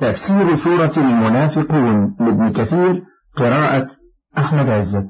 [0.00, 3.02] تفسير سورة المنافقون لابن كثير
[3.36, 3.86] قراءة
[4.38, 5.08] أحمد عزت.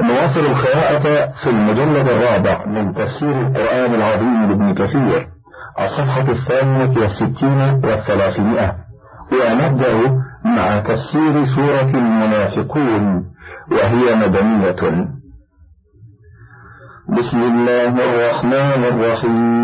[0.00, 5.28] نواصل القراءة في المجلد الرابع من تفسير القرآن العظيم لابن كثير
[5.80, 8.76] الصفحة الثانية والستين والثلاثمائة.
[9.32, 13.24] ونبدأ مع تفسير سورة المنافقون
[13.72, 15.08] وهي مدنية.
[17.08, 19.63] بسم الله الرحمن الرحيم.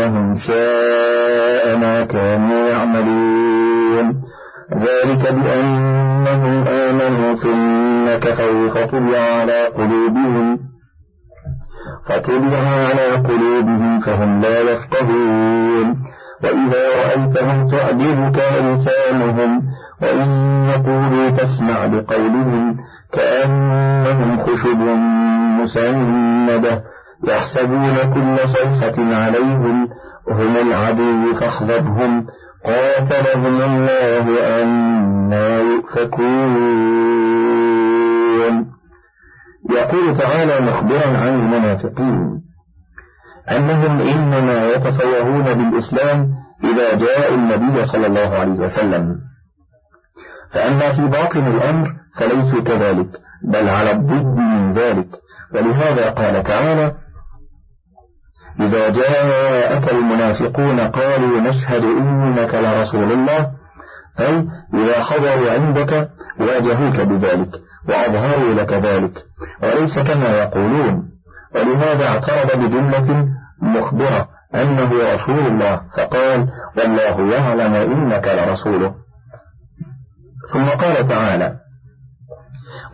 [0.00, 4.24] إنهم شاء ما كانوا يعملون.
[4.74, 10.58] ذلك بأنهم آمنوا ثم كفروا فطبع على قلوبهم.
[12.08, 15.96] فطبع على قلوبهم فهم لا يفقهون.
[16.44, 19.62] وإذا رأيتهم تعجبك ألسانهم
[20.02, 20.28] وإن
[20.68, 22.76] يقولوا تسمع لقولهم
[23.12, 24.80] كأنهم خشب
[25.62, 26.93] مسندة.
[27.28, 29.88] يحسبون كل صيحة عليهم
[30.30, 32.26] هم العدو فاحذرهم
[32.64, 34.26] قاتلهم الله
[34.62, 36.54] أنا يؤفكون.
[39.70, 42.42] يقول تعالى مخبرا عن المنافقين
[43.50, 46.28] أنهم إنما يتفوهون بالإسلام
[46.64, 49.16] إذا جاء النبي صلى الله عليه وسلم.
[50.52, 53.08] فأما في باطن الأمر فليسوا كذلك
[53.44, 55.08] بل على الضد من ذلك.
[55.54, 56.92] ولهذا قال تعالى
[58.60, 63.50] إذا جاءك المنافقون قالوا نشهد إنك لرسول الله.
[64.20, 66.08] أي إذا حضروا عندك
[66.40, 67.48] واجهوك بذلك
[67.88, 69.12] وأظهروا لك ذلك
[69.62, 71.10] وليس كما يقولون.
[71.54, 73.28] ولهذا اعترض بجملة
[73.62, 78.94] مخبرة أنه رسول الله فقال والله يعلم إنك لرسوله.
[80.52, 81.56] ثم قال تعالى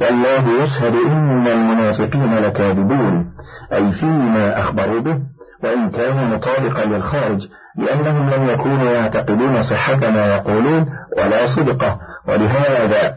[0.00, 3.32] والله يشهد إن المنافقين لكاذبون.
[3.72, 5.29] أي فيما أخبروا به.
[5.64, 10.86] وإن كان مطابقا للخارج لأنهم لم يكونوا يعتقدون صحة ما يقولون
[11.18, 11.98] ولا صدقة
[12.28, 13.14] ولهذا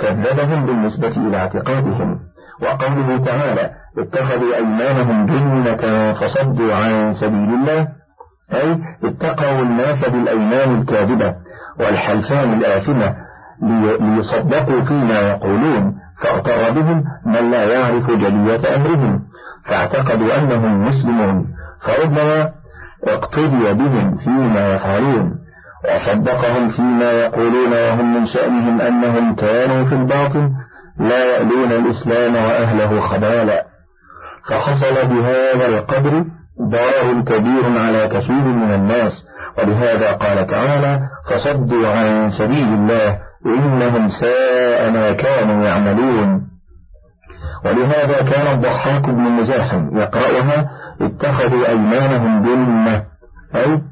[0.00, 2.18] كذبهم بالنسبة إلى اعتقادهم.
[2.62, 7.88] وقوله تعالى اتخذوا أيمانهم جنة فصدوا عن سبيل الله
[8.54, 11.34] أي اتقوا الناس بالأيمان الكاذبة
[11.80, 13.14] والحلفان الآثمة
[14.00, 19.20] ليصدقوا فيما يقولون فاغتر بهم من لا يعرف جلية أمرهم
[19.64, 21.46] فاعتقدوا أنهم مسلمون.
[21.82, 22.50] فربما
[23.04, 25.38] اقتدي بهم فيما يفعلون
[25.84, 30.50] وصدقهم فيما يقولون وهم من شأنهم أنهم كانوا في الباطن
[30.98, 33.64] لا يألون الإسلام وأهله خبالا.
[34.48, 36.24] فحصل بهذا القدر
[36.68, 39.12] ضرر كبير على كثير من الناس.
[39.58, 41.00] ولهذا قال تعالى
[41.30, 46.48] فصدوا عن سبيل الله إنهم ساء ما كانوا يعملون.
[47.64, 53.04] ولهذا كان الضحاك بن مزاحم يقرأها اتخذوا أيمانهم جنة
[53.54, 53.82] أي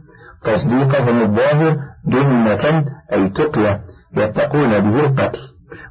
[0.45, 3.81] تصديقهم الظاهر جنة أي تقية
[4.17, 5.39] يتقون به القتل.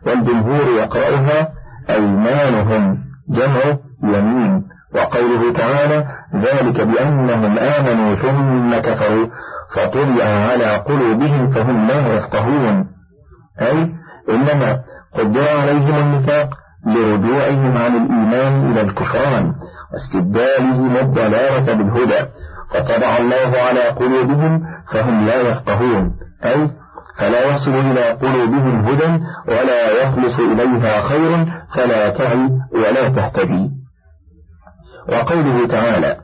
[0.05, 1.49] والجمهور يقرأها
[1.89, 2.97] أيمانهم
[3.29, 4.63] جمع يمين.
[4.95, 6.05] وقوله تعالى
[6.35, 9.27] ذلك بأنهم آمنوا ثم كفروا
[9.75, 12.87] فطبع على قلوبهم فهم لا يفقهون.
[13.61, 13.93] أي
[14.29, 14.81] إنما
[15.13, 16.49] قدر عليهم النفاق
[16.85, 19.53] لرجوعهم عن الإيمان إلى الكفران.
[19.95, 22.29] واستبدالهم الضلالة بالهدى
[22.69, 24.61] فطبع الله على قلوبهم
[24.91, 26.11] فهم لا يفقهون.
[26.44, 26.69] أي
[27.17, 31.45] فلا يصل إلى قلوبهم هدى ولا يخلص إليها خير
[31.75, 33.69] فلا تعي ولا تهتدي.
[35.09, 36.17] وقوله تعالى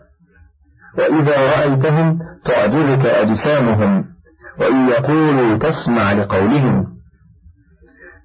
[0.97, 4.05] وإذا رأيتهم تعجبك أجسامهم
[4.59, 6.87] وإن يقولوا تسمع لقولهم.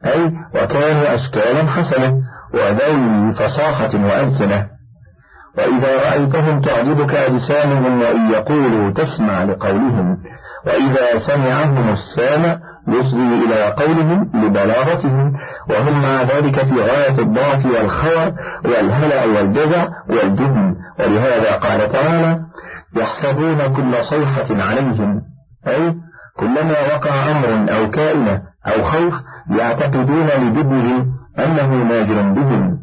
[0.04, 2.22] أي وكانوا أشكالا حسنة
[2.54, 4.75] وذوي فصاحة وألسنة.
[5.58, 10.19] وإذا رأيتهم تعجبك أجسامهم وإن يقولوا تسمع لقولهم
[10.67, 12.58] وإذا سمعهم السامع
[12.88, 15.32] يصغي إلى قولهم لبلاغتهم
[15.70, 18.32] وهم مع ذلك في غاية الضعف والخور
[18.64, 22.41] والهلع والجزع والجبن ولهذا قال تعالى
[22.97, 25.23] يحسبون كل صيحة عليهم
[25.67, 25.94] أي
[26.37, 29.14] كلما وقع أمر أو كائنة أو خوف
[29.58, 31.06] يعتقدون لجبنهم
[31.38, 32.79] أنه نازل بهم.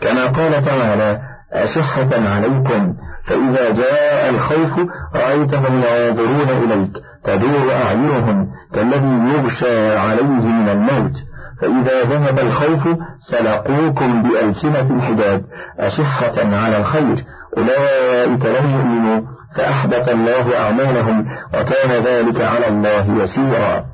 [0.00, 2.94] كما قال تعالى أشحة عليكم
[3.26, 6.90] فإذا جاء الخوف رأيتهم ينظرون إليك
[7.24, 11.12] تدور أعينهم كالذي يغشى عليه من الموت.
[11.60, 15.44] فإذا ذهب الخوف سلقوكم بألسنة الحداد
[15.78, 17.24] أشحة على الخير
[17.58, 19.20] أولئك لم يؤمنوا
[19.56, 23.84] فأحبط الله أعمالهم وكان ذلك على الله يسيرا.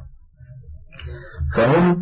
[1.56, 1.96] فهم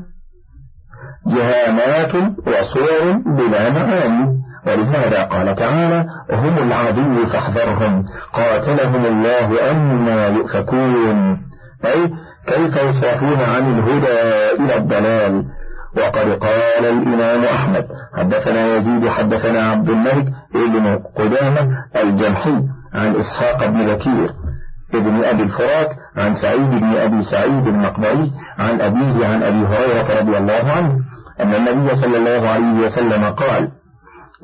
[1.26, 2.14] جهامات
[2.46, 4.47] وصور بلا معاني.
[4.68, 11.38] ولهذا قال تعالى هم العدو فاحذرهم قاتلهم الله أما يؤفكون.
[11.84, 12.10] أي
[12.46, 14.20] كيف يصرفون عن الهدى
[14.64, 15.44] إلى الضلال؟
[15.96, 17.86] وقد قال الإمام أحمد
[18.18, 22.60] حدثنا يزيد حدثنا عبد الملك ابن قدامة الجمحي
[22.94, 24.30] عن إسحاق بن بكير
[24.94, 30.36] ابن أبي الفرات عن سعيد بن أبي سعيد المقبري عن أبيه عن أبي هريرة رضي
[30.38, 30.98] الله عنه
[31.40, 33.68] أن النبي صلى الله عليه وسلم قال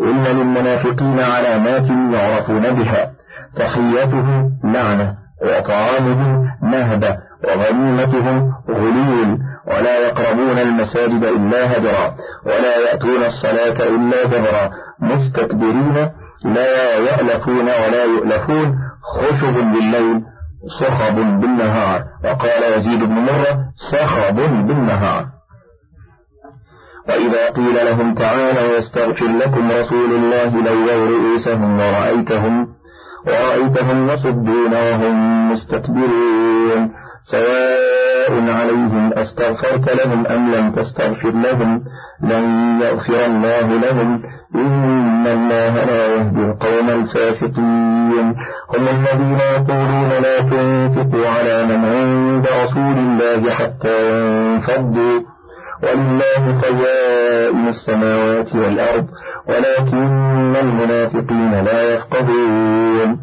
[0.01, 3.11] إن للمنافقين علامات يعرفون بها
[3.57, 12.15] تحيتهم لعنة وطعامهم نهبة وغنيمتهم غلول ولا يقربون المساجد إلا هجرا
[12.47, 14.71] ولا يأتون الصلاة إلا جبرا
[15.01, 16.11] مستكبرين
[16.45, 20.23] لا يألفون ولا يؤلفون خشب بالليل
[20.81, 23.59] صخب بالنهار وقال يزيد بن مرة
[23.93, 25.34] صخب بالنهار.
[27.09, 32.67] وإذا قيل لهم تعالوا يستغفر لكم رسول الله لووا رؤوسهم ورأيتهم
[33.27, 36.91] ورأيتهم يصدون وهم مستكبرون.
[37.23, 41.85] سواء عليهم أستغفرت لهم أم لم تستغفر لهم
[42.23, 42.45] لن
[42.83, 44.23] يغفر الله لهم.
[44.55, 48.35] إن الله لا يهدي القوم الفاسقين.
[48.71, 55.34] هم الذين يقولون لا تنفقوا على من عند رسول الله حتى ينفضوا.
[55.85, 59.07] ولله خزائن السماوات والأرض
[59.49, 63.19] ولكن المنافقين لا يفقهون.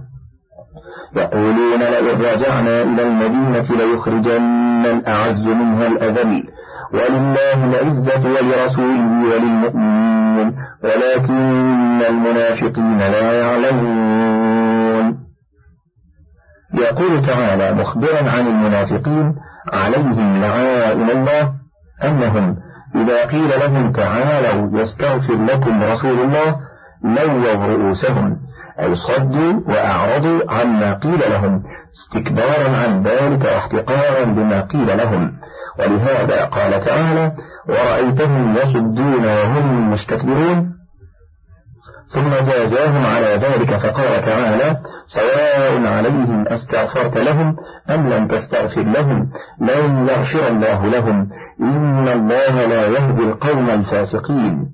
[1.15, 6.43] يقولون لئن رجعنا إلى المدينة ليخرجن الأعز منها الأذل.
[6.93, 15.17] ولله العزة ولرسوله وللمؤمنين ولكن المنافقين لا يعلمون.
[16.73, 19.35] يقول تعالى مخبرا عن المنافقين
[19.73, 21.60] عليهم لعائن الله
[22.03, 22.57] أنهم
[22.95, 26.56] إذا قيل لهم تعالوا يستغفر لكم رسول الله
[27.03, 28.38] لووا رؤوسهم
[28.80, 35.31] أي صدوا وأعرضوا عما قيل لهم استكبارا عن ذلك واحتقارا بما قيل لهم.
[35.80, 37.31] ولهذا قال تعالى
[37.69, 40.80] ورأيتهم يصدون وهم مستكبرون
[42.13, 44.77] ثم جازاهم على ذلك فقال تعالى
[45.07, 47.55] سواء عليهم أستغفرت لهم
[47.89, 49.31] أم لم تستغفر لهم
[49.61, 51.29] لن يغفر الله لهم.
[51.61, 54.71] إن الله لا يهدي القوم الفاسقين.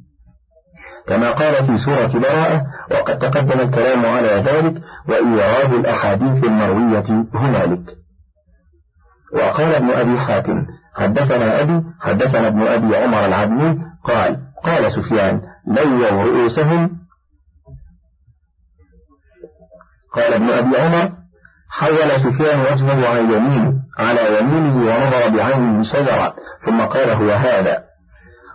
[1.07, 2.61] كما قال في سورة براءة
[2.91, 7.97] وقد تقدم الكلام على ذلك وإيراد الأحاديث المروية هنالك.
[9.33, 16.23] وقال ابن أبي حاتم حدثنا أبي حدثنا ابن أبي عمر العدني قال قال سفيان لووا
[16.23, 17.06] رؤوسهم
[20.17, 21.11] قال ابن أبي عمر
[21.69, 26.33] حول سفيان وجهه عن يمينه على يمينه ونظر بعينه شجرة
[26.65, 27.77] ثم قال هو هذا.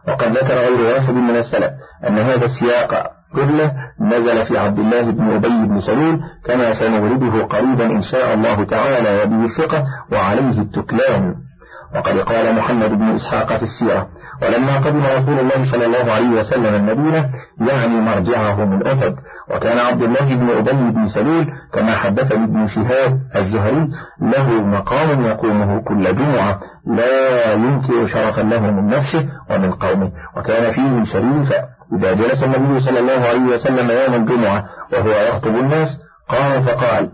[0.09, 1.71] وقد ذكر غير واحد من السلف
[2.09, 7.87] أن هذا السياق كله نزل في عبد الله بن أبي بن سلول كما سنورده قريبا
[7.87, 11.35] إن شاء الله تعالى وبه الثقة وعليه التكلان
[11.95, 14.09] وقد قال محمد بن إسحاق في السيرة
[14.43, 19.15] ولما قدم رسول الله صلى الله عليه وسلم المدينة يعني مرجعه من أحد
[19.51, 23.89] وكان عبد الله بن أبي بن سلول كما حدثني ابن شهاب الزهري
[24.21, 31.05] له مقام يقومه كل جمعة لا ينكر شرفا له من نفسه ومن قومه وكان فيه
[31.13, 31.65] شريفا
[31.99, 35.89] إذا جلس النبي صلى الله عليه وسلم يوم الجمعة وهو يخطب الناس
[36.29, 37.11] قام فقال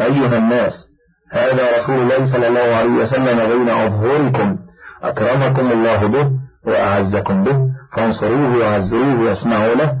[0.00, 0.91] أيها الناس
[1.32, 4.58] هذا رسول الله صلى الله عليه وسلم بين أظهركم.
[5.02, 6.30] أكرمكم الله به
[6.66, 7.56] وأعزكم به.
[7.96, 9.92] فانصروه وعزروه واسمعوا له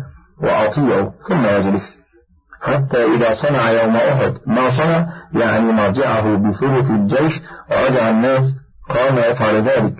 [0.42, 1.98] وأطيعوا ثم يجلس.
[2.62, 4.34] حتى إذا صنع يوم أحد.
[4.46, 7.40] ما صنع؟ يعني مرجعه بثلث الجيش.
[7.70, 8.42] ورجع الناس.
[8.88, 9.94] قام يفعل ذلك.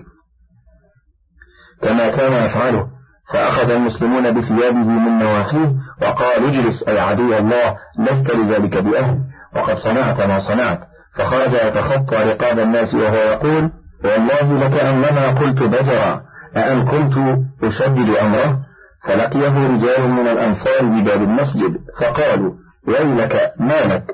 [1.82, 2.86] كما كان يفعله.
[3.32, 5.72] فأخذ المسلمون بثيابه من نواحيه
[6.02, 9.18] وقال اجلس أي عدو الله لست لذلك بأهل.
[9.56, 10.91] وقد صنعت ما صنعت.
[11.16, 13.71] فخرج يتخطى رقاب الناس وهو يقول
[14.04, 16.23] والله لكأنما قلت بجرا
[16.57, 17.14] أأن كنت
[17.62, 18.59] أشدد أمره؟
[19.04, 22.52] فلقيه رجال من الأنصار بباب المسجد فقالوا
[22.88, 24.04] ويلك ما لك؟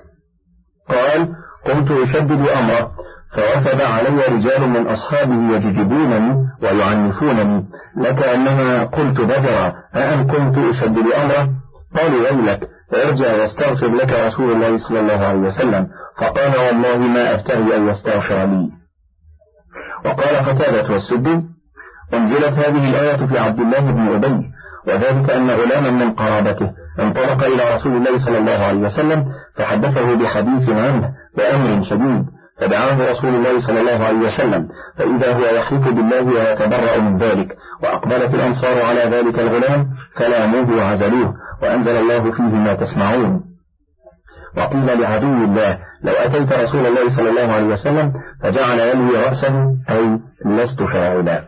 [0.88, 1.28] قال
[1.67, 2.90] قمت أشدد أمره
[3.37, 7.64] فوفد علي رجال من أصحابه يجذبونني ويعنفونني
[7.97, 11.49] لكأنما قلت بجرا أأن كنت أشدد أمره؟
[11.97, 15.88] قالوا ويلك ارجع واستغفر لك رسول الله صلى الله عليه وسلم.
[16.20, 18.70] فقال والله ما أبتغي أن يستغفر لي.
[20.04, 21.40] وقال قتادة والسدي
[22.14, 24.50] أنزلت هذه الآية في عبد الله بن أبي
[24.87, 26.70] وذلك أن غلاما من قرابته
[27.00, 29.25] انطلق إلى رسول الله صلى الله عليه وسلم
[29.56, 32.25] فحدثه بحديث عنه بأمر شديد
[32.60, 38.34] فدعاه رسول الله صلى الله عليه وسلم فإذا هو يحلف بالله ويتبرأ من ذلك وأقبلت
[38.34, 43.48] الأنصار على ذلك الغلام فلاموه وعزلوه وأنزل الله فيه ما تسمعون.
[44.57, 48.12] وقيل لعدو الله لو أتيت رسول الله صلى الله عليه وسلم
[48.43, 51.45] فجعل يلوي رأسه أي لست فاعلا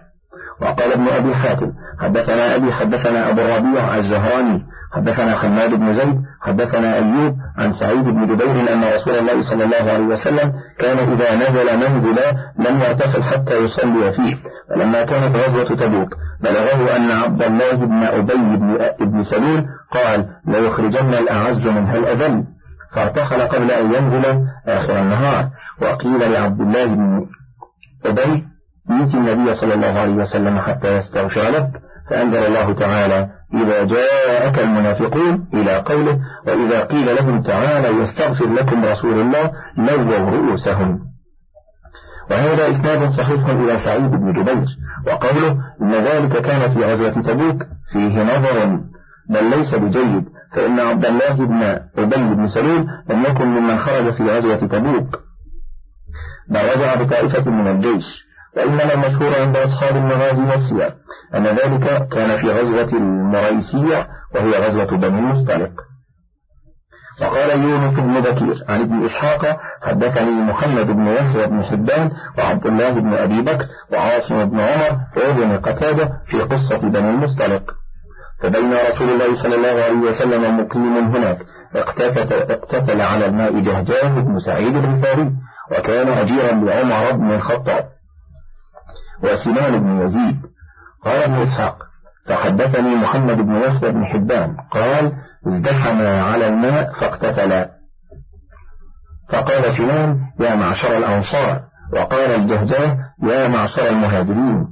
[0.60, 6.94] وقال ابن أبي حاتم حدثنا أبي حدثنا أبو الربيع الزهراني حدثنا حماد بن زيد حدثنا
[6.94, 11.76] أيوب عن سعيد بن جبير أن رسول الله صلى الله عليه وسلم كان إذا نزل
[11.76, 14.36] منزلا لم يرتحل حتى يصلي فيه
[14.70, 18.56] فلما كانت غزوة تبوك بلغه أن عبد الله بن أبي
[19.00, 22.44] بن سلول قال ليخرجن الأعز منها الأذل
[22.94, 25.50] فارتحل قبل أن ينزل آخر النهار.
[25.82, 27.26] وقيل لعبد الله بن
[28.04, 28.44] أبي
[28.90, 31.70] ائت النبي صلى الله عليه وسلم حتى يستغفر لك.
[32.10, 39.20] فأنزل الله تعالى إذا جاءك المنافقون إلى قوله وإذا قيل لهم تعالى يستغفر لكم رسول
[39.20, 41.00] الله لووا رؤوسهم.
[42.30, 44.66] وهذا إسناد صحيح إلى سعيد بن جبير.
[45.06, 48.80] وقوله إن ذلك كان في غزوة تبوك فيه نظر
[49.30, 50.24] بل ليس بجيد.
[50.52, 51.62] فإن عبد الله بن
[51.98, 55.16] أبي بن سلول لم يكن ممن خرج في غزوة تبوك.
[56.50, 58.24] بل رجع بطائفة من الجيش
[58.56, 60.94] وإنما المشهور عند أصحاب المغازي والسير
[61.34, 65.70] أن ذلك كان في غزوة المريسية وهي غزوة بني المصطلق
[67.22, 72.90] وقال يونس بن بكير عن ابن إسحاق حدثني محمد بن يحيى بن حبان وعبد الله
[72.90, 77.62] بن أبي بكر وعاصم بن عمر وابن قتادة في قصة بني المصطلق
[78.42, 81.38] فبين رسول الله صلى الله عليه وسلم مقيم هناك
[81.74, 85.32] اقتتل, اقتتل على الماء جهجاه بن سعيد بن فاري
[85.72, 87.84] وكان أجيرا لعمر بن الخطاب
[89.22, 90.40] وسنان بن يزيد.
[91.04, 91.76] قال ابن إسحاق
[92.28, 95.12] فحدثني محمد بن يحيى بن حبان قال
[95.46, 97.70] ازدحما على الماء فاقتتلا
[99.28, 101.60] فقال سنان يا معشر الأنصار
[101.92, 104.66] وقال الجهجاه يا معشر المهاجرين.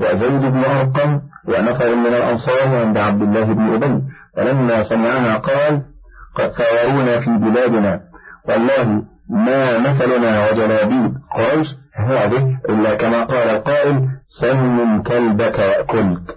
[0.00, 4.02] وزيد بن أرقم ونفر من الأنصار عند عبد الله بن أبي.
[4.36, 5.82] فلما سمعنا قال
[6.36, 8.00] قد ثارونا في بلادنا.
[8.48, 11.76] والله ما مثلنا وجلابيب قريش.
[11.96, 14.08] هذه إلا كما قال القائل
[14.40, 16.36] سم كلبك يأكلك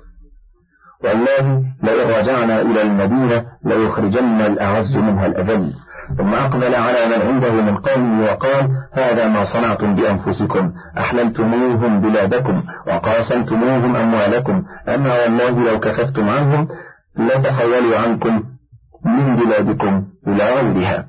[1.03, 5.73] والله لئن رجعنا إلى المدينة ليخرجن الأعز منها الأذل.
[6.17, 13.95] ثم أقبل على من عنده من قومه وقال هذا ما صنعتم بأنفسكم أحللتموهم بلادكم وقاسمتموهم
[13.95, 16.67] أموالكم أما والله لو كففتم عنهم
[17.17, 18.43] لتحولوا عنكم
[19.05, 21.05] من بلادكم إلى غيرها.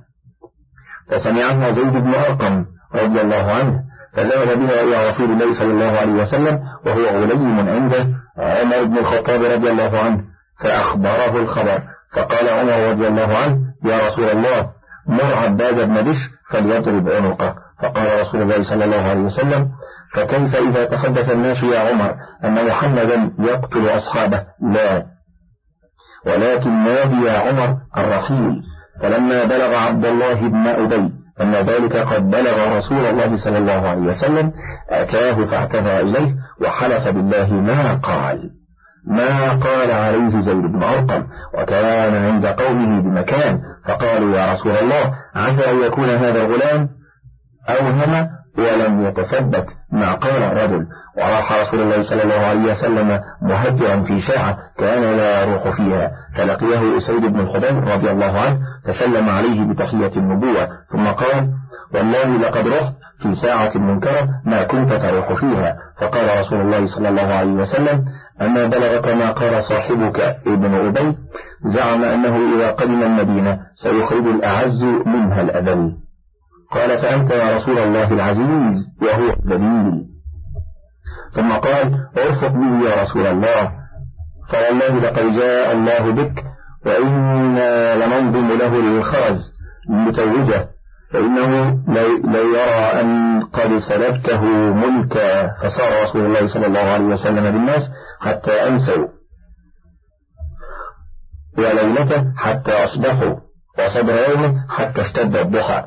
[1.10, 2.64] فسمعها زيد بن أرقم
[2.94, 3.80] رضي الله عنه
[4.16, 8.06] فذهب بها إلى رسول الله صلى الله عليه وسلم وهو غليم عنده
[8.38, 10.24] عمر بن الخطاب رضي الله عنه
[10.62, 11.82] فأخبره الخبر
[12.16, 14.79] فقال عمر رضي الله عنه يا رسول الله
[15.10, 16.16] مر عباد بن بش
[16.50, 17.54] فليضرب عنقه.
[17.82, 19.68] فقال رسول الله صلى الله عليه وسلم
[20.14, 22.14] فكيف إذا تحدث الناس يا عمر
[22.44, 25.06] أن محمدا يقتل أصحابه؟ لا.
[26.26, 28.62] ولكن نادي يا عمر الرحيل؟
[29.02, 34.02] فلما بلغ عبد الله بن أبي أن ذلك قد بلغ رسول الله صلى الله عليه
[34.02, 34.52] وسلم
[34.90, 38.50] أتاه فاعتذر إليه وحلف بالله ما قال.
[39.06, 45.70] ما قال عليه زيد بن أرقم وكان عند قومه بمكان فقالوا يا رسول الله عسى
[45.70, 46.88] أن يكون هذا الغلام
[47.68, 50.86] أوهم ولم يتثبت ما قال الرجل.
[51.16, 56.10] وراح رسول الله صلى الله عليه وسلم مهجرا في ساعة كان لا يروح فيها.
[56.36, 60.68] فلقيه أسيد بن الخدير رضي الله عنه فسلم عليه بتحية النبوة.
[60.86, 61.50] ثم قال
[61.94, 65.76] والله لقد رحت في ساعة منكرة ما كنت تروح فيها.
[66.00, 68.04] فقال رسول الله صلى الله عليه وسلم
[68.42, 71.16] أما بلغك ما قال صاحبك ابن أبي
[71.64, 75.96] زعم أنه إذا قدم المدينة سيخرج الأعز منها الأذل.
[76.72, 80.06] قال فأنت يا رسول الله العزيز وهو الذليل
[81.32, 83.72] ثم قال ارفق به يا رسول الله.
[84.52, 86.44] فوالله لقد جاء الله بك
[86.86, 89.52] وإنا لننظم له الخرز
[89.90, 90.68] لتوجه
[91.12, 91.80] فإنه
[92.24, 94.44] لو يرى أن قد سلبته
[94.74, 95.48] ملكا.
[95.62, 97.82] فصار رسول الله صلى الله عليه وسلم بالناس
[98.20, 99.08] حتى أمسوا
[101.58, 103.36] وليلته حتى أصبحوا
[103.78, 105.84] وصبر يومه حتى اشتد الضحى.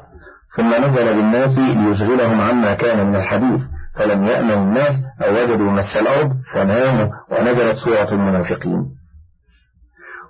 [0.55, 3.61] ثم نزل بالناس ليشغلهم عما كان من الحديث.
[3.95, 9.02] فلم يأمن الناس أو وجدوا مس الأرض فناموا ونزلت سورة المنافقين.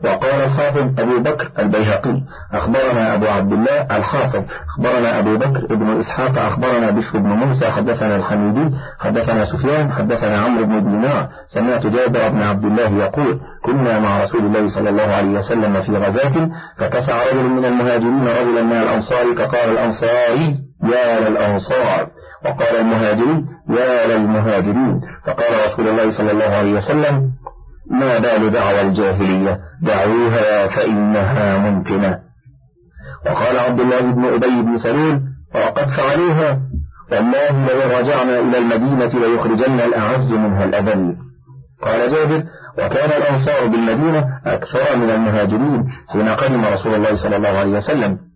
[0.03, 2.21] وقال الحافظ أبو بكر البيهقي.
[2.53, 4.43] أخبرنا أبو عبد الله الحافظ.
[4.69, 6.37] أخبرنا أبو بكر بن إسحاق.
[6.37, 7.71] أخبرنا بشر بن موسى.
[7.71, 8.75] حدثنا الحميدي.
[8.99, 9.91] حدثنا سفيان.
[9.91, 11.29] حدثنا عمرو بن دينار.
[11.47, 15.91] سمعت جابر بن عبد الله يقول كنا مع رسول الله صلى الله عليه وسلم في
[15.91, 22.07] غزاة فكسع رجل من المهاجرين رجلا من الأنصار فقال الأنصاري يا للأنصار.
[22.45, 25.01] وقال المهاجرين يا للمهاجرين.
[25.25, 27.31] فقال رسول الله صلى الله عليه وسلم
[27.91, 32.19] ما بال دعوى الجاهلية؟ دعوها فإنها ممكنة.
[33.25, 35.21] وقال عبد الله بن أبي بن سلول
[35.55, 36.59] وقد فعلوها.
[37.11, 41.15] والله لو رجعنا إلى المدينة ليخرجن الأعز منها الأذل.
[41.81, 42.43] قال جابر
[42.77, 48.32] وكان الأنصار بالمدينة أكثر من المهاجرين حين قدم رسول الله صلى الله عليه وسلم.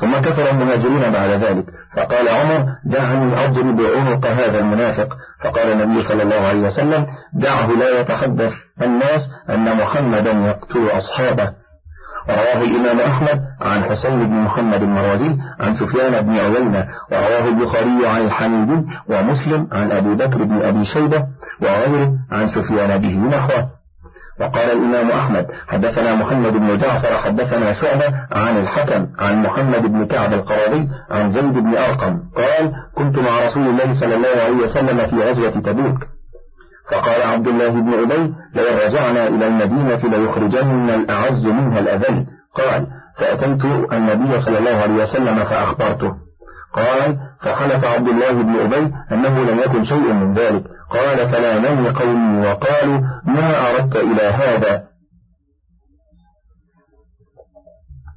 [0.00, 1.64] ثم كثر المهاجرون بعد ذلك.
[1.96, 5.08] فقال عمر دعني أضرب عنق هذا المنافق.
[5.44, 8.52] فقال النبي صلى الله عليه وسلم دعه لا يتحدث
[8.82, 11.62] الناس أن محمدا يقتل أصحابه.
[12.28, 16.88] ورواه الإمام أحمد عن حسين بن محمد المروزي عن سفيان بن عيينة.
[17.12, 21.26] ورواه البخاري عن الحميدي ومسلم عن أبي بكر بن أبي شيبة.
[21.62, 23.81] وغيره عن سفيان به نحوه.
[24.42, 30.32] وقال الإمام أحمد حدثنا محمد بن جعفر حدثنا شعبة عن الحكم عن محمد بن كعب
[30.32, 35.16] القراضي عن زيد بن أرقم قال كنت مع رسول الله صلى الله عليه وسلم في
[35.16, 35.98] غزوة تبوك.
[36.90, 42.26] فقال عبد الله بن أبي لو رجعنا إلى المدينة ليخرجن الأعز منها الأذل.
[42.54, 42.86] قال
[43.18, 46.12] فأتيت النبي صلى الله عليه وسلم فأخبرته.
[46.74, 50.62] قال فحلف عبد الله بن أبي أنه لم يكن شيء من ذلك.
[50.92, 54.84] قال فلامني قومي وقالوا ما أردت إلى هذا.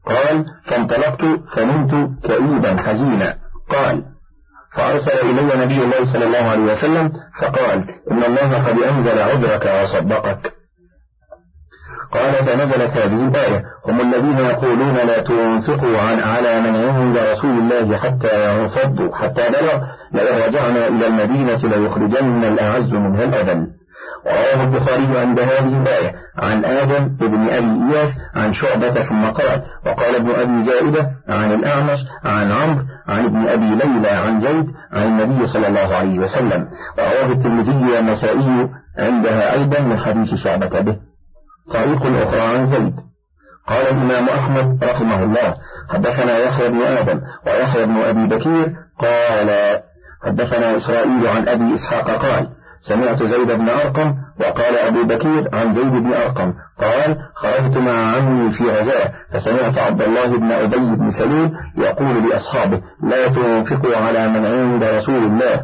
[0.05, 1.21] قال فانطلقت
[1.55, 3.37] فنمت كئيبا حزينا.
[3.69, 4.03] قال
[4.75, 10.64] فأرسل إلي نبي الله صلى الله عليه وسلم فقال إن الله قد أنزل عذرك وصدقك.
[12.11, 13.63] قال فنزلت هذه الآية.
[13.87, 19.81] هم الذين يقولون لا تنفقوا عن على من عند رسول الله حتى ينفضوا حتى بلغ.
[20.13, 23.67] لئن رجعنا إلى المدينة ليخرجن الأعز منها الأذل.
[24.25, 26.15] ورواه البخاري عند هذه الآية.
[26.37, 29.61] عن آدم بن أبي إياس عن شعبة ثم قال.
[29.85, 35.03] وقال ابن أبي زائدة عن الأعمش عن عمرو عن ابن أبي ليلى عن زيد عن
[35.03, 36.67] النبي صلى الله عليه وسلم.
[36.97, 41.14] ورواه الترمذي والنسائي عندها أيضا من حديث شعبة به.
[41.73, 42.93] طريق أخرى عن زيد.
[43.67, 45.55] قال الإمام أحمد رحمه الله
[45.89, 49.79] حدثنا يحيى بن آدم ويحيى بن أبي بكير قال
[50.25, 52.47] حدثنا إسرائيل عن أبي إسحاق قال
[52.81, 58.51] سمعت زيد بن أرقم وقال أبو بكير عن زيد بن أرقم قال خرجت مع عمي
[58.51, 64.45] في غزاة فسمعت عبد الله بن أبي بن سلول يقول لأصحابه لا تنفقوا على من
[64.45, 65.61] عند رسول الله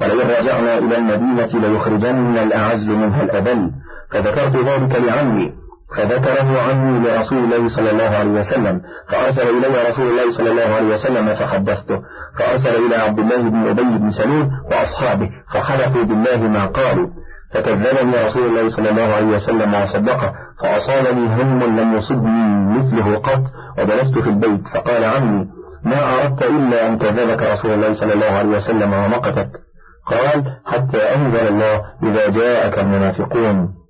[0.00, 3.70] ولئن رجعنا إلى المدينة ليخرجن الأعز منها الأذل.
[4.12, 5.52] فذكرت ذلك لعمي
[5.96, 10.94] فذكره عني لرسول الله صلى الله عليه وسلم فأرسل إلي رسول الله صلى الله عليه
[10.94, 12.02] وسلم فحدثته
[12.38, 17.08] فأرسل إلى عبد الله بن أبي بن سلول وأصحابه فحلفوا بالله ما قالوا
[17.54, 23.42] فكذبني رسول الله صلى الله عليه وسلم وصدقه فأصابني هم لم يصبني مثله قط
[23.78, 25.46] وجلست في البيت فقال عمي
[25.84, 29.48] ما أردت إلا أن كذبك رسول الله صلى الله عليه وسلم ومقتك
[30.06, 33.81] قال حتى أنزل الله إذا جاءك المنافقون.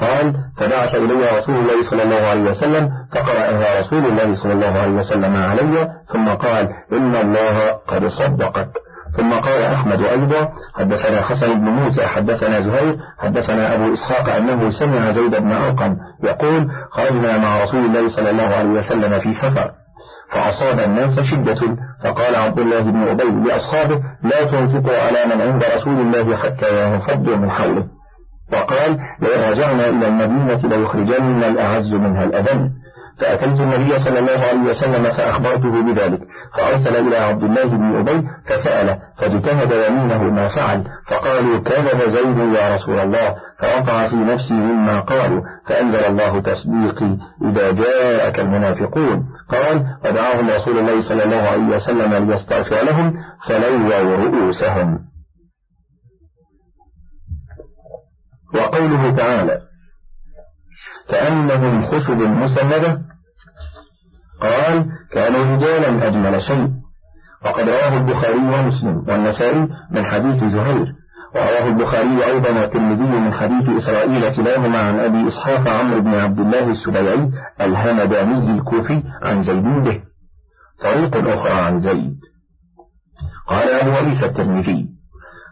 [0.00, 4.92] قال فبعث إلي رسول الله صلى الله عليه وسلم فقرأها رسول الله صلى الله عليه
[4.92, 8.68] وسلم علي ثم قال إن الله قد صدقك.
[9.16, 15.10] ثم قال أحمد أيضا حدثنا حسن بن موسى حدثنا زهير حدثنا أبو إسحاق أنه سمع
[15.10, 19.70] زيد بن أرقم يقول خرجنا مع رسول الله صلى الله عليه وسلم في سفر
[20.30, 26.00] فأصاب الناس شدة فقال عبد الله بن أبي لأصحابه لا تنفقوا على من عند رسول
[26.00, 27.84] الله حتى ينفضوا من حوله.
[28.52, 32.70] وقال لئن رجعنا إلى المدينة ليخرجن الأعز منها الأذل.
[33.20, 36.20] فأتيت النبي صلى الله عليه وسلم فأخبرته بذلك
[36.56, 42.74] فأرسل إلى عبد الله بن أبي فسأله فاجتهد يمينه ما فعل فقالوا كذب زيد يا
[42.74, 43.34] رسول الله.
[43.58, 49.26] فوقع في نفسي مما قالوا فأنزل الله تصديقي إذا جاءك المنافقون.
[49.50, 53.14] قال ودعاهم رسول الله صلى الله عليه وسلم ليستغفر لهم
[53.48, 55.13] فلووا رؤوسهم.
[58.54, 59.60] وقوله تعالى
[61.08, 62.98] كأنهم خشب مسندة
[64.40, 66.68] قال كانوا رجالا أجمل شيء.
[67.44, 70.94] وقد رواه البخاري ومسلم والنسائي من حديث زهير.
[71.34, 76.68] ورواه البخاري أيضا والترمذي من حديث إسرائيل كلاهما عن أبي إسحاق عمرو بن عبد الله
[76.68, 79.64] السبيعي الهمداني الكوفي عن زيد.
[79.64, 80.02] به
[80.82, 82.20] طريق أخرى عن زيد.
[83.48, 84.88] قال أبو عيسى الترمذي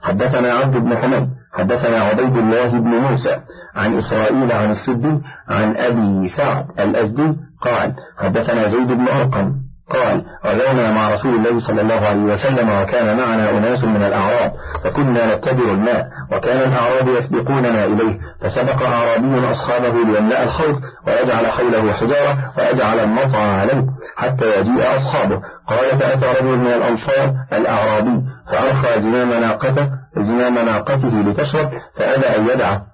[0.03, 3.41] حدثنا عبد بن حميد حدثنا عبيد الله بن موسى
[3.77, 9.53] عن إسرائيل عن السدي عن أبي سعد الأزدي قال حدثنا زيد بن أرقم
[9.91, 14.53] قال غزونا مع رسول الله صلى الله عليه وسلم وكان معنا أناس من الأعراب
[14.85, 22.53] فكنا نتبر الماء وكان الأعراب يسبقوننا إليه فسبق أعرابي أصحابه ليملأ الحوض ويجعل حوله حجارة
[22.59, 23.87] ويجعل المطع عليه
[24.17, 25.41] حتى يجيء أصحابه.
[25.69, 32.87] قال فأتى رجل من الأنصار الأعرابي فأرخى زمام ناقته زمام ناقته لتشرب فأبى أن يدعه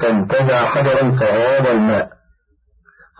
[0.00, 2.08] فانتزع حجرا فغاض الماء.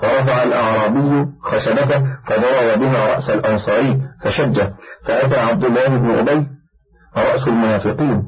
[0.03, 4.75] فرفع الأعرابي خشبته فضرب بها رأس الأنصاري فشجه.
[5.07, 6.47] فأتى عبد الله بن أبي
[7.17, 8.23] رأس المنافقين.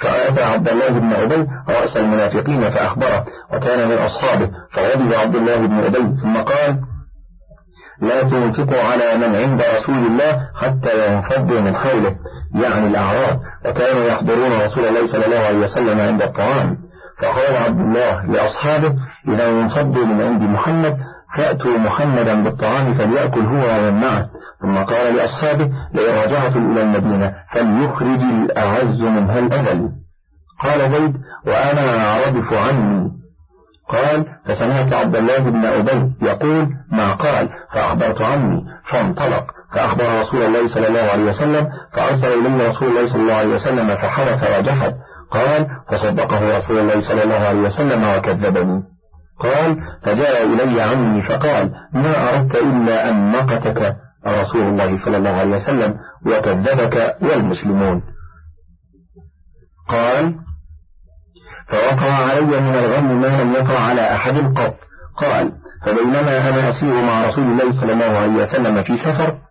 [0.00, 3.26] فأتى عبد الله بن أبي رأس المنافقين فأخبره.
[3.52, 6.80] وكان من أصحابه فغضب عبد الله بن أبي ثم قال
[8.00, 12.16] لا تنفقوا على من عند رسول الله حتى ينفضوا من حوله.
[12.62, 16.76] يعني الأعراب وكانوا يحضرون رسول الله صلى الله عليه وسلم عند الطعام.
[17.22, 18.94] فقال عبد الله لأصحابه
[19.28, 20.96] إذا انفضوا من عند محمد
[21.36, 24.28] فأتوا محمدا بالطعام فليأكل هو ومن معه
[24.62, 29.90] ثم قال لأصحابه لئن رجعت إلى المدينة فليخرج الأعز منها الأذل.
[30.60, 31.16] قال زيد
[31.46, 33.10] وأنا أعرضف عني.
[33.88, 39.55] قال فسمعت عبد الله بن أبي يقول ما قال فأخبرت عني فانطلق.
[39.76, 43.96] فأخبر رسول الله صلى الله عليه وسلم فأرسل إليه رسول الله صلى الله عليه وسلم
[43.96, 44.94] فحرف وجحد.
[45.30, 48.82] قال فصدقه رسول الله صلى الله عليه وسلم وكذبني.
[49.40, 55.50] قال فجاء إلي عمي فقال ما أردت إلا أن نقتك رسول الله صلى الله عليه
[55.50, 55.94] وسلم
[56.26, 58.02] وكذبك والمسلمون.
[59.88, 60.34] قال
[61.68, 64.76] فوقع علي من الغم ما لم يقع على أحد قط.
[65.16, 65.52] قال
[65.86, 69.45] فبينما أنا أسير مع رسول الله صلى الله عليه وسلم في سفر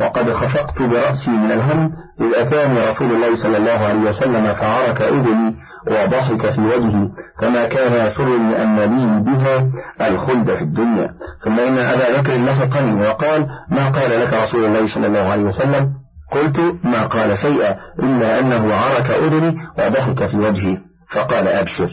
[0.00, 5.56] وقد خفقت برأسي من الهم إذ أتاني رسول الله صلى الله عليه وسلم فعرك أذني
[5.86, 7.08] وضحك في وجهي
[7.40, 9.66] كما كان يسرني أن لي بها
[10.08, 11.08] الخلد في الدنيا.
[11.44, 15.92] ثم إن أبا بكر لحقني وقال ما قال لك رسول الله صلى الله عليه وسلم؟
[16.32, 20.78] قلت ما قال شيئا إلا أنه عرك أذني وضحك في وجهي.
[21.14, 21.88] فقال أبشر.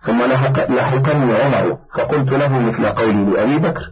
[0.00, 0.18] ثم
[0.74, 3.82] لحقني عمر فقلت له مثل قولي لأبي بكر.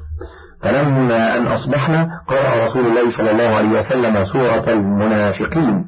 [0.63, 5.85] فلما أن أصبحنا قرأ رسول الله صلى الله عليه وسلم سورة المنافقين.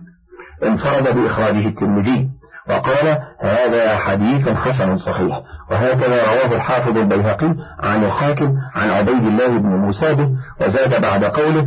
[0.65, 2.29] انفرد بإخراجه الترمذي
[2.69, 5.41] وقال هذا حديث حسن صحيح.
[5.71, 10.29] وهكذا رواه الحافظ البيهقي عن الحاكم عن عبيد الله بن موسى
[10.61, 11.67] وزاد بعد قوله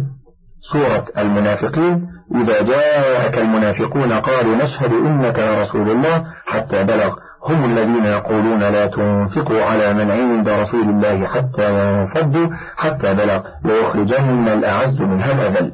[0.72, 7.15] سورة المنافقين إذا جاءك المنافقون قالوا نشهد إنك لرسول الله حتى بلغ
[7.48, 14.48] هم الذين يقولون لا تنفقوا على من عند رسول الله حتى ينفضوا حتى بلغ ليخرجن
[14.48, 15.74] الأعز منها الأذل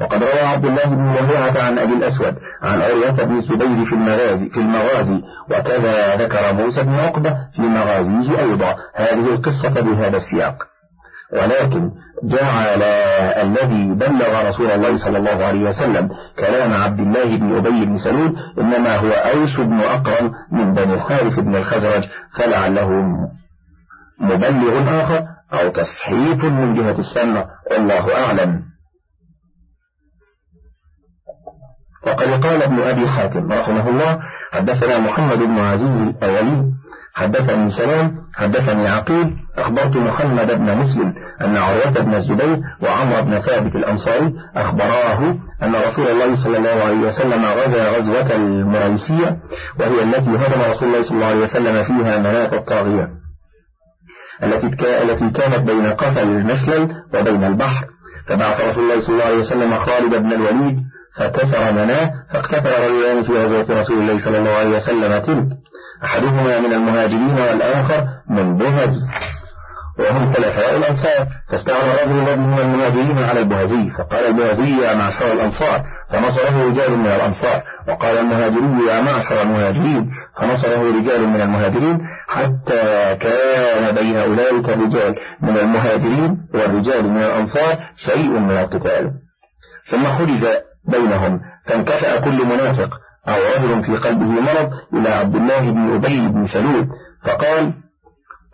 [0.00, 4.50] وقد روى عبد الله بن لهيعة عن أبي الأسود عن عروة بن الزبير في المغازي
[4.50, 8.76] في المغازي وكذا ذكر موسى بن عقبة في مغازيه أيضا.
[8.94, 10.69] هذه القصة بهذا السياق.
[11.32, 11.90] ولكن
[12.24, 12.82] جعل
[13.46, 18.36] الذي بلغ رسول الله صلى الله عليه وسلم كلام عبد الله بن أبي بن سلول
[18.58, 22.04] إنما هو أوس بن أقرم من بني الحارث بن الخزرج
[22.38, 22.90] فلعله
[24.20, 28.62] مبلغ آخر أو تصحيف من جهة السنة والله أعلم.
[32.06, 34.20] وقد قال ابن أبي حاتم رحمه الله
[34.52, 36.72] حدثنا محمد بن عزيز الأولي
[37.14, 43.74] حدثني سلام حدثني عقيل أخبرت محمد بن مسلم أن عروة بن الزبير وعمر بن ثابت
[43.74, 45.18] الأنصاري أخبراه
[45.62, 49.36] أن رسول الله صلى الله عليه وسلم غزا غزوة المريسية
[49.80, 53.08] وهي التي هدم رسول الله صلى الله عليه وسلم فيها مناة الطاغية
[54.42, 54.66] التي
[55.02, 57.86] التي كانت بين قفل المسلل وبين البحر.
[58.26, 60.78] فبعث رسول الله صلى الله عليه وسلم خالد بن الوليد
[61.16, 65.18] فكسر مناه فاقتتل رجلان في غزوة رسول الله صلى الله عليه وسلم.
[65.18, 65.46] تلك
[66.04, 68.94] أحدهما من المهاجرين والآخر من بهز.
[69.98, 71.26] وهم خلفاء الأنصار.
[71.50, 73.90] فاستعمل رجل من المهاجرين على البهزي.
[73.98, 75.82] فقال البهزي يا معشر الأنصار.
[76.12, 77.62] فنصره رجال من الأنصار.
[77.88, 80.10] وقال المهاجري يا معشر المهاجرين.
[80.40, 82.00] فنصره رجال من المهاجرين.
[82.28, 89.10] حتى كان بين أولئك الرجال من المهاجرين والرجال من الأنصار شيء من القتال.
[89.90, 90.46] ثم حجز
[90.88, 91.40] بينهم.
[91.66, 92.90] فانكفأ كل منافق
[93.28, 96.88] أو رجل في قلبه مرض إلى عبد الله بن أبي بن سلول.
[97.24, 97.72] فقال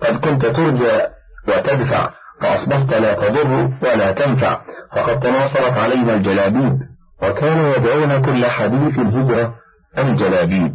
[0.02, 1.00] قد كنت ترجى
[1.48, 2.10] وتدفع
[2.40, 4.60] فأصبحت لا تضر ولا تنفع
[4.96, 6.78] فقد تناصرت علينا الجلابيب
[7.22, 9.54] وكانوا يدعون كل حديث الهجرة
[9.98, 10.74] الجلابيب.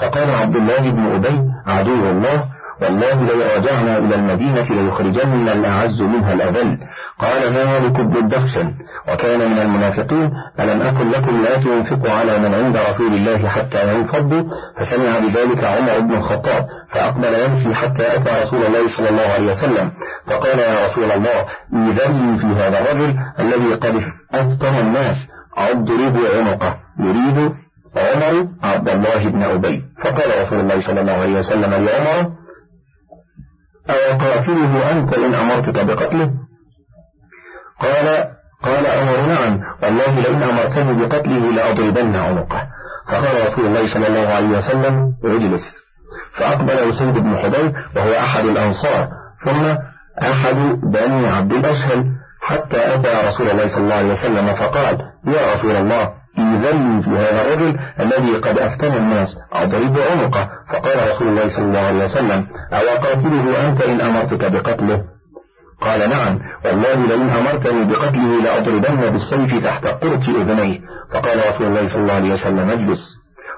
[0.00, 2.49] فقال عبد الله بن أبي عدو الله
[2.82, 6.78] والله لو رجعنا إلى المدينة ليخرجن الأعز منها الأذل.
[7.18, 8.74] قال مالك بن الدخشن.
[9.08, 14.42] وكان من المنافقين ألم أكن لكم لا تنفقوا على من عند رسول الله حتى ينفضوا؟
[14.78, 19.92] فسمع بذلك عمر بن الخطاب فأقبل يمشي حتى أتى رسول الله صلى الله عليه وسلم.
[20.26, 24.02] فقال يا رسول الله إذن في هذا الرجل الذي قد
[24.34, 25.16] أفطر الناس.
[25.56, 26.76] أضرب عنقه.
[26.98, 27.52] يريد
[27.96, 29.82] عمر عبد الله بن أبي.
[30.04, 32.39] فقال رسول الله صلى الله عليه وسلم لعمر
[33.90, 36.30] أوقاتله أنت إن أمرتك بقتله؟
[37.80, 38.30] قال
[38.62, 42.62] قال عمر نعم والله لئن أمرتني بقتله لأضربن عنقه.
[43.08, 45.80] فقال رسول الله صلى الله عليه وسلم اجلس.
[46.38, 49.08] فأقبل أسيد بن حضير وهو أحد الأنصار
[49.44, 49.76] ثم
[50.22, 52.04] أحد بني عبد الأشهل
[52.40, 57.42] حتى أتى رسول الله صلى الله عليه وسلم فقال يا رسول الله إذن في هذا
[57.42, 60.48] الرجل الذي قد أفتن الناس أضرب عنقه.
[60.72, 65.04] فقال رسول الله صلى الله عليه وسلم أو قاتله أنت إن أمرتك بقتله؟
[65.80, 70.78] قال نعم والله لئن أمرتني بقتله لأضربن بالسيف تحت قرة أذنيه.
[71.12, 73.00] فقال رسول الله صلى الله عليه وسلم اجلس.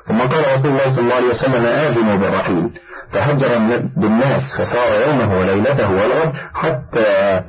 [0.09, 2.71] ثم قال رسول الله صلى الله عليه وسلم آذنوا بالرحيل.
[3.13, 3.59] فهجر
[3.97, 7.41] بالناس فسار يومه وليلته والغد حتى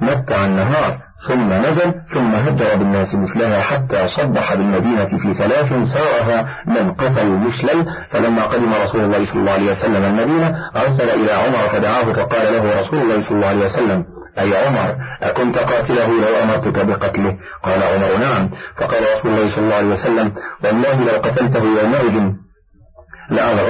[0.00, 0.98] متع النهار.
[1.28, 7.86] ثم نزل ثم هجر بالناس مثلها حتى صبح بالمدينة في ثلاث سارها من قتل مشلل
[8.10, 12.80] فلما قدم رسول الله صلى الله عليه وسلم المدينة أرسل إلى عمر فدعاه فقال له
[12.80, 14.04] رسول الله صلى الله عليه وسلم
[14.38, 18.50] أي عمر أكنت قاتله لو أمرتك بقتله؟ قال عمر نعم.
[18.76, 20.32] فقال رسول الله صلى الله عليه وسلم
[20.64, 22.32] والله لو قتلته يومئذ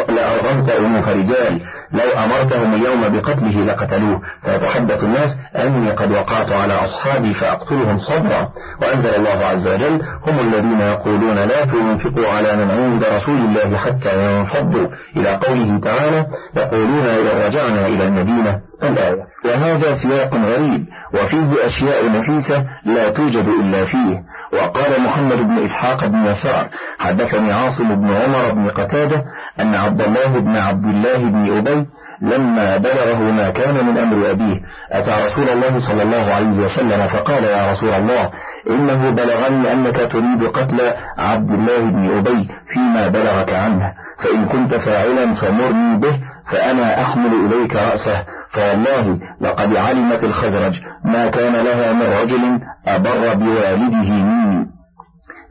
[0.08, 1.60] لأرغمت أنوف رجال.
[1.92, 4.20] لو أمرتهم اليوم بقتله لقتلوه.
[4.44, 8.48] فيتحدث الناس أني قد وقعت على أصحابي فأقتلهم صبرا.
[8.82, 14.38] وأنزل الله عز وجل هم الذين يقولون لا تنفقوا على من عند رسول الله حتى
[14.38, 14.88] ينفضوا.
[15.16, 16.26] إلى قوله تعالى
[16.56, 19.30] يقولون إذا رجعنا إلى المدينة الآية.
[19.44, 24.22] وهذا سياق غريب وفيه أشياء نفيسة لا توجد إلا فيه.
[24.52, 29.24] وقال محمد بن إسحاق بن يسار حدثني عاصم بن عمر بن قتادة
[29.60, 31.79] أن عبد الله بن عبد الله بن أبي
[32.22, 34.60] لما بلغه ما كان من أمر أبيه
[34.92, 38.30] أتى رسول الله صلى الله عليه وسلم فقال يا رسول الله
[38.70, 40.80] إنه بلغني أنك تريد قتل
[41.18, 46.20] عبد الله بن أبي فيما بلغك عنه فإن كنت فاعلا فمرني به
[46.52, 54.12] فأنا أحمل إليك رأسه فوالله لقد علمت الخزرج ما كان لها من رجل أبر بوالده
[54.12, 54.59] مني.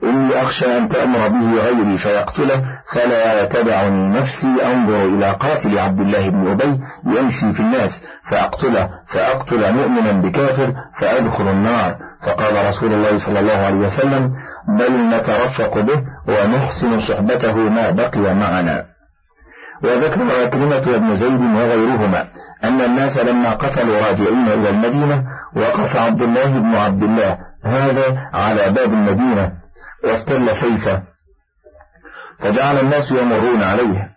[0.04, 6.30] إني أخشى أن تأمر به غيري فيقتله فلا تدعني نفسي أنظر إلى قاتل عبد الله
[6.30, 11.96] بن أبي يمشي في الناس فأقتله فأقتل مؤمنا بكافر فأدخل النار.
[12.26, 14.32] فقال رسول الله صلى الله عليه وسلم
[14.80, 18.86] بل نترفق به ونحسن صحبته ما بقي معنا.
[19.84, 22.28] وذكر عكرمة وابن زيد وغيرهما
[22.64, 25.24] أن الناس لما قتلوا راجعين إلى المدينة
[25.56, 29.59] وقف عبد الله بن عبد الله هذا على باب المدينة.
[30.04, 31.02] واستل سيفه.
[32.40, 34.10] فجعل الناس يمرون عليه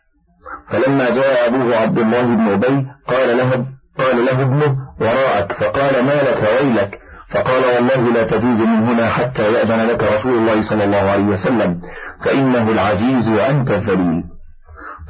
[0.70, 3.66] فلما جاء أبوه عبد الله بن أبي قال له
[3.98, 6.98] قال له ابنه وراءك فقال ما لك ويلك؟
[7.30, 11.80] فقال والله لا تجوز من هنا حتى يأذن لك رسول الله صلى الله عليه وسلم
[12.24, 14.24] فإنه العزيز وأنت الذليل.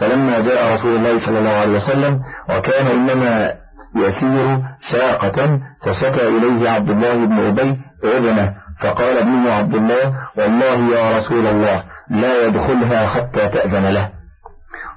[0.00, 3.52] فلما جاء رسول الله صلى الله عليه وسلم وكان إنما
[3.96, 11.18] يسير ساقة فشكى إليه عبد الله بن أبي ابنه فقال ابنه عبد الله والله يا
[11.18, 14.10] رسول الله لا يدخلها حتى تأذن له.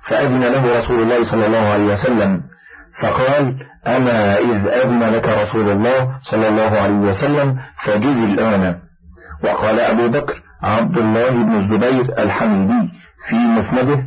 [0.09, 2.41] فأذن له رسول الله صلى الله عليه وسلم.
[3.01, 3.55] فقال
[3.87, 8.75] أما إذ أذن لك رسول الله صلى الله عليه وسلم فجز الآن.
[9.43, 12.89] وقال أبو بكر عبد الله بن الزبير الحميدي
[13.29, 14.03] في مسنده.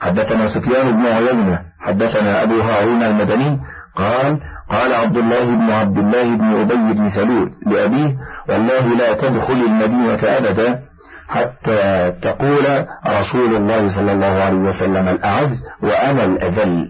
[0.00, 3.60] حدثنا سفيان بن عيينة حدثنا أبو هارون المدني
[3.96, 4.40] قال
[4.70, 8.16] قال عبد الله بن عبد الله بن أبي بن سلول لأبيه
[8.48, 10.80] والله لا تدخل المدينة أبدا
[11.28, 16.88] حتى تقول رسول الله صلى الله عليه وسلم الأعز وأنا الأذل.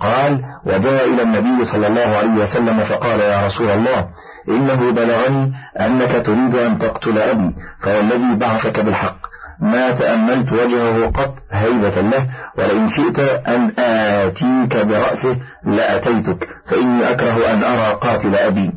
[0.00, 4.08] قال وجاء إلى النبي صلى الله عليه وسلم فقال يا رسول الله
[4.48, 9.31] إنه بلغني أنك تريد أن تقتل أبي فوالذي بعثك بالحق.
[9.62, 12.26] ما تأملت وجهه قط هيبة له
[12.58, 18.72] ولئن شئت أن آتيك برأسه لأتيتك فإني أكره أن أرى قاتل أبي.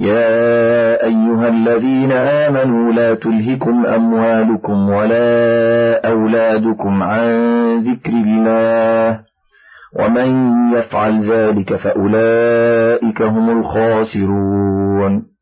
[0.00, 7.28] يا أيها الذين آمنوا لا تلهكم أموالكم ولا أولادكم عن
[7.78, 9.20] ذكر الله
[9.98, 15.33] ومن يفعل ذلك فأولئك هم الخاسرون.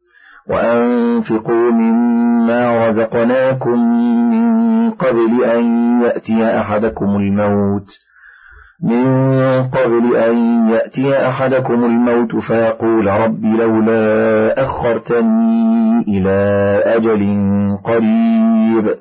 [0.50, 3.78] وأنفقوا مما رزقناكم
[4.31, 5.64] من قبل أن
[6.02, 7.87] يأتي أحدكم الموت.
[8.85, 9.05] من
[9.68, 16.40] قبل أن يأتي أحدكم الموت فيقول رب لولا أخرتني إلى
[16.87, 17.22] أجل
[17.85, 18.96] قريب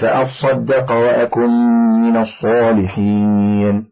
[0.00, 1.50] فأصدق وأكن
[2.02, 3.84] من الصالحين.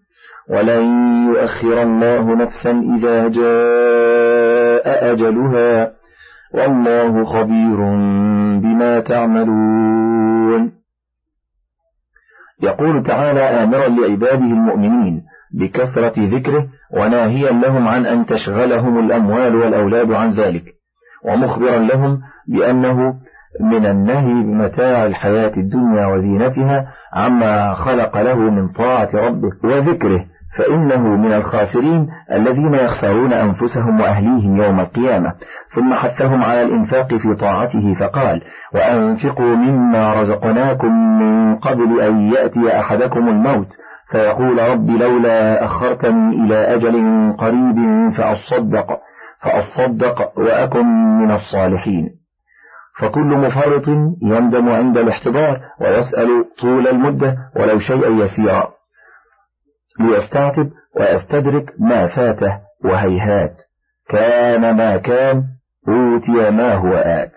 [0.51, 0.85] ولن
[1.29, 6.04] يؤخر الله نفسا إذا جاء أجلها.
[6.55, 7.77] والله خبير
[8.61, 10.73] بما تعملون.
[12.63, 15.23] يقول تعالى آمرا لعباده المؤمنين
[15.55, 20.65] بكثرة ذكره وناهيا لهم عن أن تشغلهم الأموال والأولاد عن ذلك
[21.25, 23.15] ومخبرا لهم بأنه
[23.61, 30.27] من النهي بمتاع الحياة الدنيا وزينتها عما خلق له من طاعة ربه وذكره.
[30.59, 35.33] فإنه من الخاسرين الذين يخسرون أنفسهم وأهليهم يوم القيامة.
[35.75, 38.43] ثم حثهم على الإنفاق في طاعته فقال
[38.75, 43.69] وأنفقوا مما رزقناكم من قبل أن يأتي أحدكم الموت.
[44.11, 46.93] فيقول رب لولا أخرتني إلى أجل
[47.39, 47.77] قريب
[48.17, 48.99] فأصدق
[49.43, 50.87] فأصدق وأكن
[51.19, 52.09] من الصالحين.
[53.01, 53.89] فكل مفرط
[54.23, 56.29] يندم عند الاحتضار ويسأل
[56.61, 58.69] طول المدة ولو شيئا يسيرا.
[60.01, 63.57] ليستعتب ويستدرك ما فاته وهيهات.
[64.09, 65.43] كان ما كان
[65.89, 67.33] أوتي ما هو آت.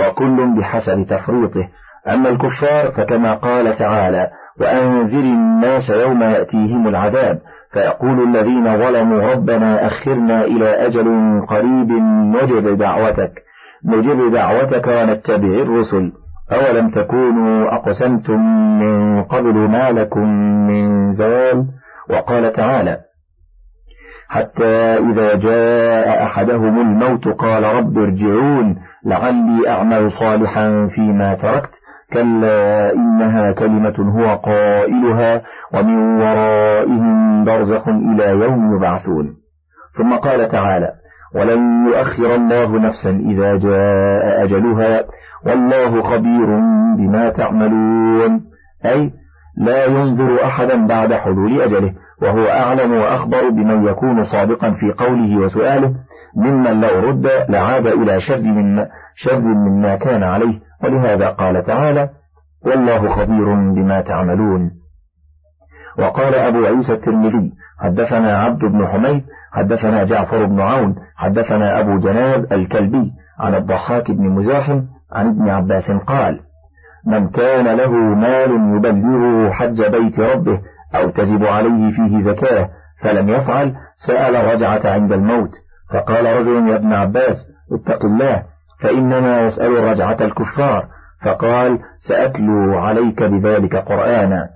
[0.00, 1.68] وكل بحسب تفريطه.
[2.08, 7.38] أما الكفار فكما قال تعالى وأنذر الناس يوم يأتيهم العذاب.
[7.72, 11.92] فيقول الذين ظلموا ربنا أخرنا إلى أجل قريب
[12.36, 13.42] نجب دعوتك.
[13.84, 16.12] نجب دعوتك ونتبع الرسل.
[16.52, 18.40] أولم تكونوا أقسمتم
[18.80, 20.28] من قبل ما لكم
[20.66, 21.66] من زوال؟
[22.10, 22.98] وقال تعالى
[24.28, 31.70] حتى إذا جاء أحدهم الموت قال رب ارجعون لعلي أعمل صالحا فيما تركت
[32.12, 35.42] كلا إنها كلمة هو قائلها
[35.74, 39.36] ومن ورائهم برزخ إلى يوم يبعثون.
[39.98, 40.99] ثم قال تعالى
[41.34, 45.04] ولن يؤخر الله نفسا إذا جاء أجلها.
[45.46, 46.46] والله خبير
[46.98, 48.40] بما تعملون.
[48.84, 49.10] أي
[49.58, 51.94] لا ينظر أحدا بعد حلول أجله.
[52.22, 55.94] وهو أعلم وأخبر بمن يكون صادقا في قوله وسؤاله.
[56.36, 60.60] ممن لو رد لعاد إلى شر من شر مما كان عليه.
[60.84, 62.08] ولهذا قال تعالى
[62.66, 64.70] والله خبير بما تعملون.
[65.98, 72.52] وقال أبو عيسى الترمذي حدثنا عبد بن حميد حدثنا جعفر بن عون حدثنا أبو جناب
[72.52, 76.40] الكلبي عن الضحاك بن مزاحم عن ابن عباس قال
[77.06, 80.60] من كان له مال يبلغه حج بيت ربه
[80.94, 82.68] أو تجب عليه فيه زكاة
[83.02, 83.74] فلم يفعل
[84.06, 85.50] سأل رجعة عند الموت
[85.92, 87.36] فقال رجل يا ابن عباس
[87.72, 88.42] اتق الله
[88.82, 90.88] فإنما يسأل رجعة الكفار
[91.24, 94.48] فقال سأتلو عليك بذلك قرآنا.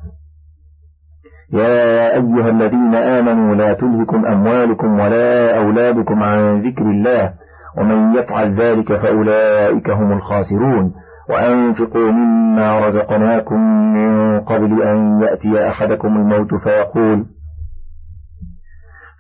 [1.53, 7.33] يا أيها الذين آمنوا لا تلهكم أموالكم ولا أولادكم عن ذكر الله
[7.79, 10.95] ومن يفعل ذلك فأولئك هم الخاسرون
[11.31, 13.61] وأنفقوا مما رزقناكم
[13.95, 17.27] من قبل أن يأتي أحدكم الموت فيقول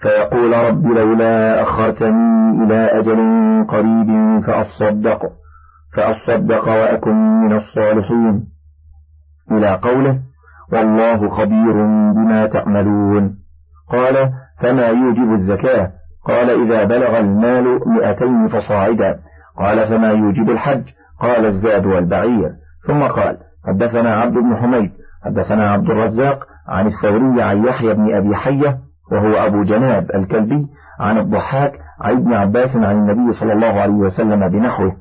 [0.03, 3.19] فيقول رب لولا أخرتني إلى أجل
[3.69, 5.23] قريب فأصدق
[5.97, 8.45] فأصدق وأكن من الصالحين
[9.53, 10.19] إلى قوله
[10.73, 11.73] والله خبير
[12.13, 13.37] بما تعملون.
[13.91, 15.91] قال فما يوجب الزكاة؟
[16.27, 19.19] قال إذا بلغ المال مئتين فصاعدا.
[19.59, 20.85] قال فما يوجب الحج؟
[21.21, 22.51] قال الزاد والبعير.
[22.87, 24.91] ثم قال حدثنا عبد بن حميد
[25.25, 28.79] حدثنا عبد الرزاق عن الثوري عن يحيى بن أبي حية
[29.13, 30.67] وهو أبو جناب الكلبي
[31.01, 34.97] عن الضحاك عن ابن عباس عن النبي صلى الله عليه وسلم بنحوه.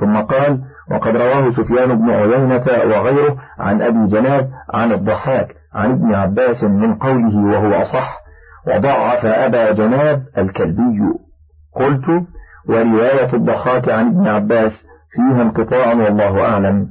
[0.00, 6.14] ثم قال وقد رواه سفيان بن عيينة وغيره عن أبي جناب عن الضحاك عن ابن
[6.14, 8.18] عباس من قوله وهو أصح
[8.68, 11.00] وضعف أبا جناب الكلبي.
[11.74, 12.04] قلت
[12.68, 14.70] ورواية الضحاك عن ابن عباس
[15.12, 16.86] فيها انقطاع والله أعلم.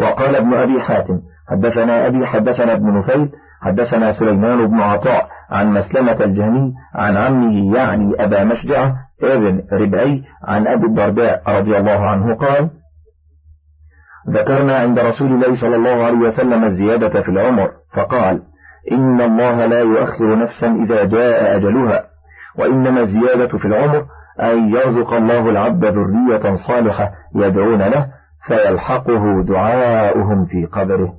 [0.00, 3.30] وقال ابن أبي حاتم حدثنا أبي حدثنا ابن نفيل
[3.62, 10.66] حدثنا سليمان بن عطاء عن مسلمة الجهني عن عمه يعني أبا مشجع ابن ربعي عن
[10.66, 12.70] أبي الدرداء رضي الله عنه قال
[14.30, 18.42] ذكرنا عند رسول الله صلى الله عليه وسلم الزيادة في العمر فقال
[18.92, 22.04] إن الله لا يؤخر نفسا إذا جاء أجلها
[22.58, 24.04] وإنما الزيادة في العمر
[24.40, 28.06] أن يرزق الله العبد ذرية صالحة يدعون له
[28.46, 31.14] فيلحقه دعاؤهم في قبره.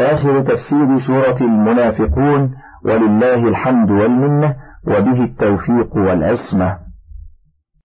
[0.00, 2.54] آخر تفسير سورة المنافقون
[2.84, 4.56] ولله الحمد والمنة
[4.86, 6.83] وبه التوفيق والعصمة.